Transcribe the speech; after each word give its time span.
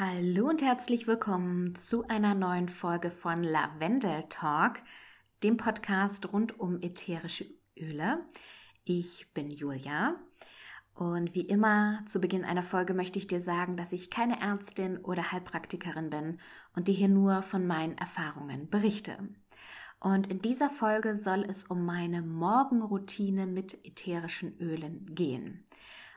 Hallo 0.00 0.48
und 0.48 0.62
herzlich 0.62 1.08
willkommen 1.08 1.74
zu 1.74 2.06
einer 2.06 2.36
neuen 2.36 2.68
Folge 2.68 3.10
von 3.10 3.42
Lavendel 3.42 4.26
Talk, 4.28 4.80
dem 5.42 5.56
Podcast 5.56 6.32
rund 6.32 6.60
um 6.60 6.80
ätherische 6.80 7.46
Öle. 7.76 8.24
Ich 8.84 9.34
bin 9.34 9.50
Julia 9.50 10.14
und 10.94 11.34
wie 11.34 11.40
immer 11.40 12.04
zu 12.06 12.20
Beginn 12.20 12.44
einer 12.44 12.62
Folge 12.62 12.94
möchte 12.94 13.18
ich 13.18 13.26
dir 13.26 13.40
sagen, 13.40 13.76
dass 13.76 13.92
ich 13.92 14.08
keine 14.08 14.40
Ärztin 14.40 14.98
oder 14.98 15.32
Heilpraktikerin 15.32 16.10
bin 16.10 16.38
und 16.76 16.86
dir 16.86 16.94
hier 16.94 17.08
nur 17.08 17.42
von 17.42 17.66
meinen 17.66 17.98
Erfahrungen 17.98 18.70
berichte. 18.70 19.18
Und 19.98 20.28
in 20.28 20.40
dieser 20.40 20.70
Folge 20.70 21.16
soll 21.16 21.42
es 21.42 21.64
um 21.64 21.84
meine 21.84 22.22
Morgenroutine 22.22 23.48
mit 23.48 23.84
ätherischen 23.84 24.60
Ölen 24.60 25.12
gehen. 25.16 25.66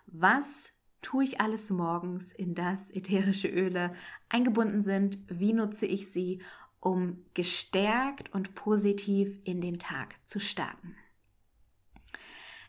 Was 0.06 0.72
tue 1.02 1.24
ich 1.24 1.42
alles 1.42 1.70
morgens, 1.70 2.32
in 2.32 2.56
das 2.56 2.92
ätherische 2.92 3.48
Öle 3.48 3.94
eingebunden 4.30 4.82
sind? 4.82 5.18
Wie 5.28 5.54
nutze 5.54 5.86
ich 5.86 6.12
sie, 6.12 6.42
um 6.80 7.26
gestärkt 7.34 8.34
und 8.34 8.56
positiv 8.56 9.38
in 9.44 9.62
den 9.62 9.80
Tag 9.80 10.16
zu 10.26 10.40
starten? 10.40 10.96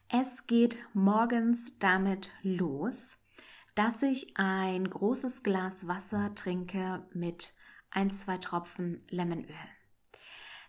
Es 0.08 0.46
geht 0.46 0.78
morgens 0.92 1.78
damit 1.78 2.32
los, 2.42 3.18
dass 3.74 4.02
ich 4.02 4.36
ein 4.36 4.88
großes 4.88 5.42
Glas 5.42 5.88
Wasser 5.88 6.34
trinke 6.34 7.06
mit 7.14 7.54
ein, 7.90 8.10
zwei 8.10 8.36
Tropfen 8.36 9.02
Lemonöl. 9.08 9.54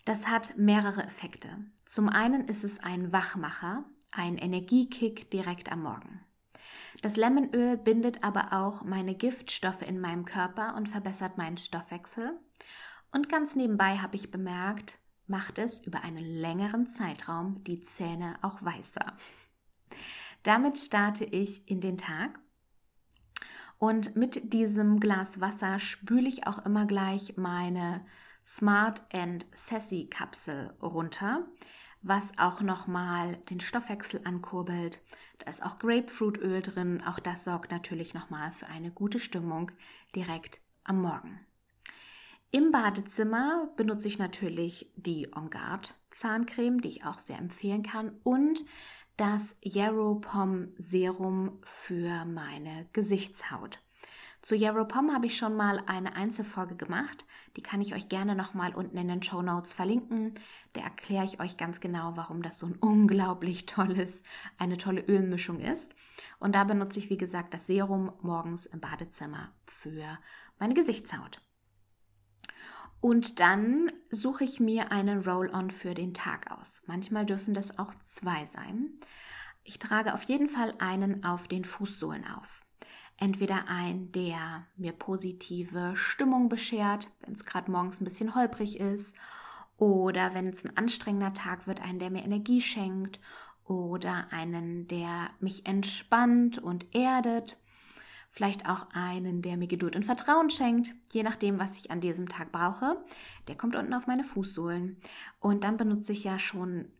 Das 0.05 0.27
hat 0.27 0.57
mehrere 0.57 1.03
Effekte. 1.03 1.49
Zum 1.85 2.09
einen 2.09 2.47
ist 2.47 2.63
es 2.63 2.79
ein 2.79 3.11
Wachmacher, 3.11 3.85
ein 4.11 4.37
Energiekick 4.37 5.29
direkt 5.31 5.71
am 5.71 5.83
Morgen. 5.83 6.21
Das 7.01 7.17
Lemonöl 7.17 7.77
bindet 7.77 8.23
aber 8.23 8.53
auch 8.53 8.83
meine 8.83 9.15
Giftstoffe 9.15 9.81
in 9.81 9.99
meinem 9.99 10.25
Körper 10.25 10.75
und 10.75 10.89
verbessert 10.89 11.37
meinen 11.37 11.57
Stoffwechsel. 11.57 12.39
Und 13.11 13.29
ganz 13.29 13.55
nebenbei 13.55 13.97
habe 13.97 14.15
ich 14.15 14.31
bemerkt, 14.31 14.99
macht 15.27 15.59
es 15.59 15.79
über 15.79 16.03
einen 16.03 16.23
längeren 16.23 16.87
Zeitraum 16.87 17.63
die 17.63 17.81
Zähne 17.81 18.35
auch 18.41 18.63
weißer. 18.63 19.13
Damit 20.43 20.77
starte 20.77 21.23
ich 21.23 21.69
in 21.69 21.79
den 21.79 21.97
Tag. 21.97 22.39
Und 23.77 24.15
mit 24.15 24.53
diesem 24.53 24.99
Glas 24.99 25.41
Wasser 25.41 25.79
spüle 25.79 26.27
ich 26.27 26.47
auch 26.47 26.65
immer 26.65 26.85
gleich 26.85 27.35
meine 27.37 28.05
Smart 28.45 29.03
and 29.13 29.45
Sassy 29.53 30.07
Kapsel 30.09 30.73
runter 30.81 31.45
was 32.03 32.37
auch 32.37 32.61
nochmal 32.61 33.37
den 33.49 33.59
Stoffwechsel 33.59 34.21
ankurbelt. 34.25 35.03
Da 35.39 35.49
ist 35.49 35.63
auch 35.63 35.79
Grapefruitöl 35.79 36.61
drin. 36.61 37.01
Auch 37.01 37.19
das 37.19 37.45
sorgt 37.45 37.71
natürlich 37.71 38.13
nochmal 38.13 38.51
für 38.51 38.67
eine 38.67 38.91
gute 38.91 39.19
Stimmung 39.19 39.71
direkt 40.15 40.59
am 40.83 41.01
Morgen. 41.01 41.39
Im 42.51 42.71
Badezimmer 42.71 43.69
benutze 43.77 44.07
ich 44.07 44.19
natürlich 44.19 44.91
die 44.95 45.27
On 45.35 45.49
Guard 45.49 45.95
Zahncreme, 46.11 46.81
die 46.81 46.89
ich 46.89 47.05
auch 47.05 47.17
sehr 47.17 47.39
empfehlen 47.39 47.81
kann, 47.81 48.11
und 48.23 48.63
das 49.17 49.57
Yarrow 49.61 50.21
Pom 50.21 50.73
Serum 50.77 51.59
für 51.63 52.25
meine 52.25 52.87
Gesichtshaut. 52.93 53.82
Zu 54.43 54.57
Yarrow 54.57 54.85
Pom 54.85 55.13
habe 55.13 55.27
ich 55.27 55.37
schon 55.37 55.55
mal 55.55 55.81
eine 55.85 56.17
Einzelfolge 56.17 56.75
gemacht. 56.75 57.23
Die 57.55 57.61
kann 57.63 57.79
ich 57.79 57.95
euch 57.95 58.09
gerne 58.09 58.35
nochmal 58.35 58.75
unten 58.75 58.97
in 58.97 59.07
den 59.07 59.23
Show 59.23 59.41
Notes 59.41 59.71
verlinken. 59.71 60.33
Da 60.73 60.81
erkläre 60.81 61.23
ich 61.23 61.39
euch 61.39 61.55
ganz 61.55 61.79
genau, 61.79 62.17
warum 62.17 62.41
das 62.41 62.59
so 62.59 62.65
ein 62.65 62.75
unglaublich 62.75 63.65
tolles, 63.67 64.21
eine 64.57 64.77
tolle 64.77 64.99
Ölmischung 64.99 65.61
ist. 65.61 65.95
Und 66.39 66.55
da 66.55 66.65
benutze 66.65 66.99
ich, 66.99 67.09
wie 67.09 67.17
gesagt, 67.17 67.53
das 67.53 67.67
Serum 67.67 68.11
morgens 68.21 68.65
im 68.65 68.81
Badezimmer 68.81 69.53
für 69.65 70.19
meine 70.59 70.73
Gesichtshaut. 70.73 71.39
Und 72.99 73.39
dann 73.39 73.89
suche 74.11 74.43
ich 74.43 74.59
mir 74.59 74.91
einen 74.91 75.21
Roll-On 75.21 75.71
für 75.71 75.93
den 75.93 76.13
Tag 76.13 76.51
aus. 76.51 76.81
Manchmal 76.85 77.25
dürfen 77.25 77.53
das 77.53 77.79
auch 77.79 77.93
zwei 78.03 78.45
sein. 78.45 78.99
Ich 79.63 79.79
trage 79.79 80.13
auf 80.13 80.23
jeden 80.23 80.49
Fall 80.49 80.73
einen 80.79 81.23
auf 81.23 81.47
den 81.47 81.63
Fußsohlen 81.63 82.27
auf 82.27 82.62
entweder 83.17 83.67
ein, 83.67 84.11
der 84.11 84.67
mir 84.75 84.91
positive 84.91 85.93
Stimmung 85.95 86.49
beschert, 86.49 87.09
wenn 87.21 87.33
es 87.33 87.45
gerade 87.45 87.71
morgens 87.71 88.01
ein 88.01 88.05
bisschen 88.05 88.35
holprig 88.35 88.79
ist, 88.79 89.15
oder 89.77 90.33
wenn 90.33 90.47
es 90.47 90.65
ein 90.65 90.77
anstrengender 90.77 91.33
Tag 91.33 91.67
wird, 91.67 91.81
einen, 91.81 91.99
der 91.99 92.11
mir 92.11 92.23
Energie 92.23 92.61
schenkt, 92.61 93.19
oder 93.65 94.27
einen, 94.31 94.87
der 94.87 95.29
mich 95.39 95.65
entspannt 95.65 96.57
und 96.57 96.93
erdet. 96.93 97.57
Vielleicht 98.29 98.67
auch 98.67 98.87
einen, 98.93 99.41
der 99.41 99.57
mir 99.57 99.67
Geduld 99.67 99.95
und 99.95 100.03
Vertrauen 100.03 100.49
schenkt, 100.49 100.93
je 101.11 101.23
nachdem, 101.23 101.59
was 101.59 101.77
ich 101.77 101.91
an 101.91 102.01
diesem 102.01 102.27
Tag 102.27 102.51
brauche. 102.51 103.03
Der 103.47 103.55
kommt 103.55 103.75
unten 103.75 103.93
auf 103.93 104.07
meine 104.07 104.23
Fußsohlen. 104.23 104.97
Und 105.39 105.63
dann 105.63 105.77
benutze 105.77 106.13
ich 106.13 106.23
ja 106.23 106.39
schon 106.39 106.91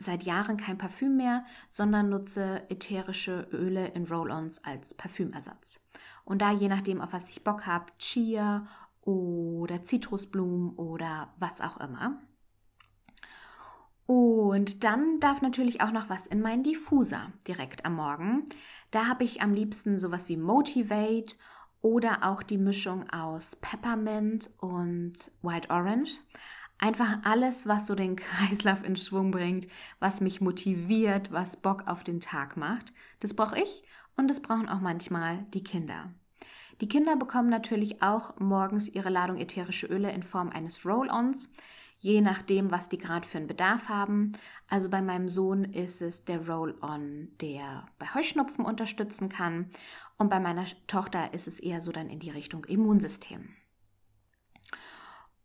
seit 0.00 0.24
Jahren 0.24 0.56
kein 0.56 0.78
Parfüm 0.78 1.16
mehr, 1.16 1.44
sondern 1.68 2.08
nutze 2.08 2.68
ätherische 2.70 3.46
Öle 3.52 3.88
in 3.88 4.06
Roll-ons 4.06 4.64
als 4.64 4.94
Parfümersatz. 4.94 5.80
Und 6.24 6.42
da 6.42 6.50
je 6.50 6.68
nachdem, 6.68 7.00
auf 7.00 7.12
was 7.12 7.28
ich 7.28 7.44
Bock 7.44 7.66
habe, 7.66 7.86
Chia 7.98 8.66
oder 9.02 9.84
Zitrusblumen 9.84 10.70
oder 10.70 11.34
was 11.38 11.60
auch 11.60 11.78
immer. 11.78 12.18
Und 14.06 14.82
dann 14.82 15.20
darf 15.20 15.42
natürlich 15.42 15.82
auch 15.82 15.92
noch 15.92 16.08
was 16.08 16.26
in 16.26 16.40
meinen 16.40 16.64
Diffuser 16.64 17.32
direkt 17.46 17.84
am 17.84 17.94
Morgen. 17.94 18.46
Da 18.90 19.06
habe 19.06 19.22
ich 19.22 19.42
am 19.42 19.52
liebsten 19.54 19.98
sowas 19.98 20.28
wie 20.28 20.36
Motivate 20.36 21.36
oder 21.82 22.24
auch 22.24 22.42
die 22.42 22.58
Mischung 22.58 23.08
aus 23.10 23.56
Peppermint 23.56 24.48
und 24.58 25.30
White 25.42 25.70
Orange. 25.70 26.18
Einfach 26.82 27.18
alles, 27.24 27.68
was 27.68 27.86
so 27.86 27.94
den 27.94 28.16
Kreislauf 28.16 28.82
in 28.82 28.96
Schwung 28.96 29.30
bringt, 29.30 29.68
was 29.98 30.22
mich 30.22 30.40
motiviert, 30.40 31.30
was 31.30 31.58
Bock 31.58 31.86
auf 31.86 32.04
den 32.04 32.20
Tag 32.20 32.56
macht. 32.56 32.94
Das 33.20 33.34
brauche 33.34 33.58
ich 33.60 33.84
und 34.16 34.30
das 34.30 34.40
brauchen 34.40 34.68
auch 34.68 34.80
manchmal 34.80 35.44
die 35.52 35.62
Kinder. 35.62 36.10
Die 36.80 36.88
Kinder 36.88 37.16
bekommen 37.16 37.50
natürlich 37.50 38.02
auch 38.02 38.40
morgens 38.40 38.88
ihre 38.88 39.10
Ladung 39.10 39.38
ätherische 39.38 39.86
Öle 39.86 40.10
in 40.10 40.22
Form 40.22 40.48
eines 40.48 40.86
Roll-Ons, 40.86 41.52
je 41.98 42.22
nachdem, 42.22 42.70
was 42.70 42.88
die 42.88 42.96
gerade 42.96 43.28
für 43.28 43.36
einen 43.36 43.46
Bedarf 43.46 43.90
haben. 43.90 44.32
Also 44.66 44.88
bei 44.88 45.02
meinem 45.02 45.28
Sohn 45.28 45.64
ist 45.64 46.00
es 46.00 46.24
der 46.24 46.48
Roll-On, 46.48 47.28
der 47.42 47.86
bei 47.98 48.06
Heuschnupfen 48.14 48.64
unterstützen 48.64 49.28
kann. 49.28 49.66
Und 50.16 50.30
bei 50.30 50.40
meiner 50.40 50.64
Tochter 50.86 51.34
ist 51.34 51.46
es 51.46 51.60
eher 51.60 51.82
so 51.82 51.92
dann 51.92 52.08
in 52.08 52.20
die 52.20 52.30
Richtung 52.30 52.64
Immunsystem. 52.64 53.50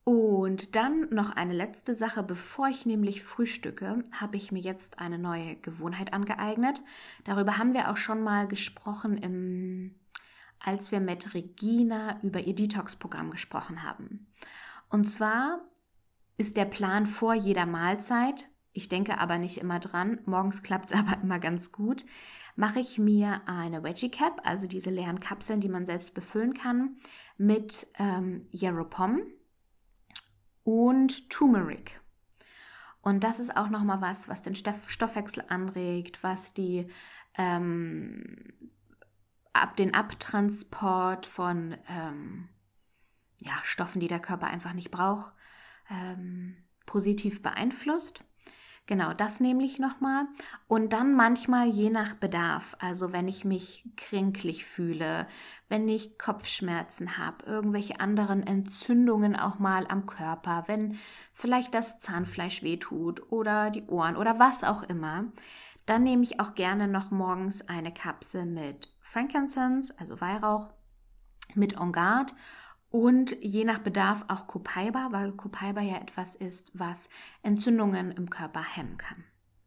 Und 0.05 0.75
dann 0.75 1.09
noch 1.09 1.31
eine 1.31 1.53
letzte 1.53 1.95
Sache, 1.95 2.21
bevor 2.21 2.67
ich 2.67 2.85
nämlich 2.85 3.23
frühstücke, 3.23 4.03
habe 4.11 4.37
ich 4.37 4.51
mir 4.51 4.59
jetzt 4.59 4.99
eine 4.99 5.17
neue 5.17 5.55
Gewohnheit 5.55 6.13
angeeignet. 6.13 6.83
Darüber 7.23 7.57
haben 7.57 7.73
wir 7.73 7.89
auch 7.89 7.97
schon 7.97 8.21
mal 8.21 8.47
gesprochen, 8.47 9.17
im, 9.17 9.95
als 10.59 10.91
wir 10.91 10.99
mit 10.99 11.33
Regina 11.33 12.21
über 12.21 12.39
ihr 12.39 12.53
Detox-Programm 12.53 13.31
gesprochen 13.31 13.81
haben. 13.81 14.27
Und 14.89 15.05
zwar 15.05 15.61
ist 16.37 16.55
der 16.55 16.65
Plan 16.65 17.07
vor 17.07 17.33
jeder 17.33 17.65
Mahlzeit, 17.65 18.51
ich 18.73 18.89
denke 18.89 19.17
aber 19.17 19.39
nicht 19.39 19.57
immer 19.57 19.79
dran, 19.79 20.19
morgens 20.25 20.61
klappt 20.61 20.91
es 20.91 20.93
aber 20.99 21.19
immer 21.23 21.39
ganz 21.39 21.71
gut, 21.71 22.05
mache 22.55 22.79
ich 22.79 22.99
mir 22.99 23.41
eine 23.47 23.81
Veggie 23.81 24.11
Cap, 24.11 24.41
also 24.43 24.67
diese 24.67 24.91
leeren 24.91 25.19
Kapseln, 25.19 25.61
die 25.61 25.69
man 25.69 25.87
selbst 25.87 26.13
befüllen 26.13 26.53
kann, 26.53 26.97
mit 27.37 27.87
ähm, 27.97 28.45
Yarrow 28.51 28.87
Pom 28.87 29.23
und 30.65 31.29
Turmeric. 31.29 32.01
Und 33.01 33.23
das 33.23 33.39
ist 33.39 33.55
auch 33.55 33.69
nochmal 33.69 34.01
was, 34.01 34.27
was 34.27 34.41
den 34.41 34.55
Stoffwechsel 34.55 35.45
anregt, 35.47 36.23
was 36.23 36.53
die 36.53 36.87
ähm, 37.37 38.51
ab 39.53 39.77
den 39.77 39.93
Abtransport 39.93 41.27
von 41.27 41.77
ähm, 41.87 42.49
ja, 43.41 43.53
Stoffen, 43.63 43.99
die 43.99 44.07
der 44.07 44.19
Körper 44.19 44.47
einfach 44.47 44.73
nicht 44.73 44.89
braucht, 44.91 45.31
ähm, 45.89 46.57
positiv 46.87 47.43
beeinflusst. 47.43 48.23
Genau, 48.87 49.13
das 49.13 49.39
nämlich 49.39 49.79
nochmal. 49.79 50.27
Und 50.67 50.93
dann 50.93 51.15
manchmal 51.15 51.67
je 51.67 51.89
nach 51.89 52.13
Bedarf. 52.13 52.75
Also 52.79 53.11
wenn 53.11 53.27
ich 53.27 53.43
mich 53.43 53.89
kränklich 53.97 54.63
fühle, 54.63 55.27
wenn 55.69 55.89
ich 55.89 56.19
Kopfschmerzen 56.19 57.17
habe, 57.17 57.45
irgendwelche 57.47 57.99
anderen 57.99 58.45
Entzündungen 58.45 59.35
auch 59.35 59.57
mal 59.57 59.87
am 59.87 60.05
Körper, 60.05 60.65
wenn 60.67 60.99
vielleicht 61.33 61.73
das 61.73 61.97
Zahnfleisch 61.97 62.61
wehtut 62.61 63.31
oder 63.31 63.71
die 63.71 63.85
Ohren 63.87 64.17
oder 64.17 64.37
was 64.37 64.63
auch 64.63 64.83
immer, 64.83 65.25
dann 65.87 66.03
nehme 66.03 66.23
ich 66.23 66.39
auch 66.39 66.53
gerne 66.53 66.87
noch 66.87 67.09
morgens 67.09 67.67
eine 67.67 67.91
Kapsel 67.91 68.45
mit 68.45 68.95
Frankincense, 69.01 69.95
also 69.97 70.21
Weihrauch, 70.21 70.69
mit 71.55 71.79
On 71.79 71.91
Guard 71.91 72.35
und 72.95 73.35
je 73.43 73.65
nach 73.65 73.79
Bedarf 73.79 74.23
auch 74.29 74.47
Copaiba, 74.47 75.09
weil 75.11 75.33
Copaiba 75.33 75.81
ja 75.81 75.97
etwas 75.97 76.33
ist, 76.33 76.71
was 76.73 77.09
Entzündungen 77.43 78.11
im 78.11 78.29
Körper 78.29 78.63
hemmen 78.63 78.97
kann. 78.97 79.25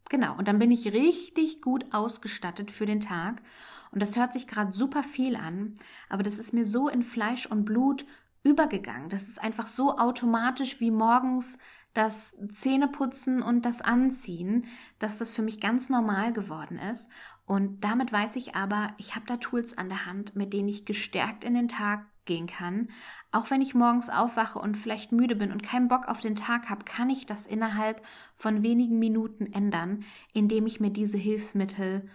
Genau, 0.09 0.35
und 0.35 0.47
dann 0.47 0.57
bin 0.57 0.71
ich 0.71 0.91
richtig 0.93 1.61
gut 1.61 1.93
ausgestattet 1.93 2.71
für 2.71 2.85
den 2.85 3.01
Tag. 3.01 3.43
Und 3.91 4.01
das 4.01 4.17
hört 4.17 4.33
sich 4.33 4.47
gerade 4.47 4.71
super 4.71 5.03
viel 5.03 5.35
an, 5.35 5.75
aber 6.09 6.23
das 6.23 6.39
ist 6.39 6.53
mir 6.53 6.65
so 6.65 6.89
in 6.89 7.03
Fleisch 7.03 7.45
und 7.45 7.65
Blut 7.65 8.03
übergegangen. 8.41 9.09
Das 9.09 9.27
ist 9.27 9.39
einfach 9.39 9.67
so 9.67 9.99
automatisch 9.99 10.79
wie 10.79 10.89
morgens 10.89 11.59
das 11.93 12.35
Zähneputzen 12.51 13.43
und 13.43 13.63
das 13.63 13.83
Anziehen, 13.83 14.65
dass 14.97 15.19
das 15.19 15.29
für 15.29 15.43
mich 15.43 15.59
ganz 15.59 15.91
normal 15.91 16.33
geworden 16.33 16.79
ist. 16.79 17.11
Und 17.45 17.83
damit 17.83 18.11
weiß 18.11 18.37
ich 18.37 18.55
aber, 18.55 18.95
ich 18.97 19.13
habe 19.13 19.27
da 19.27 19.37
Tools 19.37 19.77
an 19.77 19.89
der 19.89 20.07
Hand, 20.07 20.35
mit 20.35 20.51
denen 20.51 20.67
ich 20.67 20.85
gestärkt 20.85 21.43
in 21.43 21.53
den 21.53 21.67
Tag 21.67 22.07
gehen 22.29 22.47
kann. 22.47 22.89
Auch 23.33 23.51
wenn 23.51 23.61
ich 23.61 23.75
morgens 23.75 24.09
aufwache 24.09 24.59
und 24.59 24.77
vielleicht 24.77 25.11
müde 25.11 25.35
bin 25.35 25.51
und 25.51 25.63
keinen 25.63 25.89
Bock 25.89 26.07
auf 26.07 26.21
den 26.21 26.35
Tag 26.35 26.69
habe, 26.69 26.85
kann 26.85 27.09
ich 27.09 27.25
das 27.25 27.45
innerhalb 27.45 28.01
von 28.35 28.63
wenigen 28.63 28.99
Minuten 28.99 29.51
ändern, 29.51 30.05
indem 30.33 30.65
ich 30.65 30.79
mir 30.79 30.91
diese 30.91 31.17
Hilfsmittel 31.17 32.07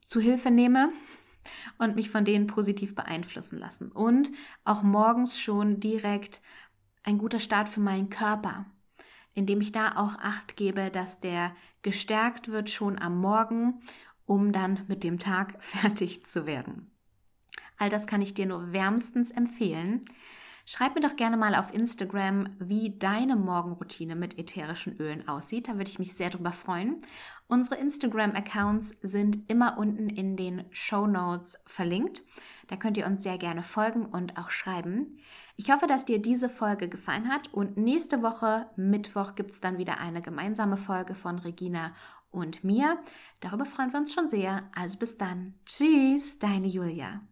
zu 0.00 0.18
Hilfe 0.18 0.50
nehme 0.50 0.90
und 1.78 1.94
mich 1.94 2.10
von 2.10 2.24
denen 2.24 2.48
positiv 2.48 2.94
beeinflussen 2.94 3.58
lassen. 3.58 3.92
Und 3.92 4.32
auch 4.64 4.82
morgens 4.82 5.38
schon 5.38 5.78
direkt 5.78 6.40
ein 7.04 7.18
guter 7.18 7.38
Start 7.38 7.68
für 7.68 7.80
meinen 7.80 8.10
Körper 8.10 8.66
indem 9.34 9.60
ich 9.60 9.72
da 9.72 9.96
auch 9.96 10.16
acht 10.18 10.56
gebe, 10.56 10.90
dass 10.90 11.20
der 11.20 11.54
gestärkt 11.82 12.48
wird 12.48 12.70
schon 12.70 12.98
am 12.98 13.20
Morgen, 13.20 13.80
um 14.26 14.52
dann 14.52 14.84
mit 14.88 15.02
dem 15.02 15.18
Tag 15.18 15.56
fertig 15.64 16.24
zu 16.24 16.46
werden. 16.46 16.90
All 17.80 17.88
das 17.88 18.06
kann 18.06 18.20
ich 18.20 18.34
dir 18.34 18.44
nur 18.44 18.74
wärmstens 18.74 19.30
empfehlen. 19.30 20.02
Schreib 20.66 20.94
mir 20.94 21.00
doch 21.00 21.16
gerne 21.16 21.38
mal 21.38 21.54
auf 21.54 21.72
Instagram, 21.72 22.50
wie 22.58 22.98
deine 22.98 23.36
Morgenroutine 23.36 24.14
mit 24.14 24.38
ätherischen 24.38 24.98
Ölen 25.00 25.26
aussieht. 25.26 25.66
Da 25.66 25.78
würde 25.78 25.90
ich 25.90 25.98
mich 25.98 26.12
sehr 26.12 26.28
drüber 26.28 26.52
freuen. 26.52 26.98
Unsere 27.48 27.76
Instagram-Accounts 27.76 28.98
sind 29.00 29.50
immer 29.50 29.78
unten 29.78 30.10
in 30.10 30.36
den 30.36 30.66
Show 30.70 31.06
Notes 31.06 31.58
verlinkt. 31.64 32.20
Da 32.68 32.76
könnt 32.76 32.98
ihr 32.98 33.06
uns 33.06 33.22
sehr 33.22 33.38
gerne 33.38 33.62
folgen 33.62 34.04
und 34.04 34.36
auch 34.36 34.50
schreiben. 34.50 35.18
Ich 35.56 35.72
hoffe, 35.72 35.86
dass 35.86 36.04
dir 36.04 36.20
diese 36.20 36.50
Folge 36.50 36.86
gefallen 36.86 37.30
hat 37.30 37.52
und 37.54 37.78
nächste 37.78 38.22
Woche, 38.22 38.66
Mittwoch, 38.76 39.34
gibt 39.36 39.52
es 39.52 39.62
dann 39.62 39.78
wieder 39.78 39.98
eine 39.98 40.20
gemeinsame 40.20 40.76
Folge 40.76 41.14
von 41.14 41.38
Regina 41.38 41.94
und 42.30 42.62
mir. 42.62 43.00
Darüber 43.40 43.64
freuen 43.64 43.92
wir 43.94 44.00
uns 44.00 44.12
schon 44.12 44.28
sehr. 44.28 44.68
Also 44.74 44.98
bis 44.98 45.16
dann. 45.16 45.54
Tschüss, 45.64 46.38
deine 46.38 46.68
Julia. 46.68 47.22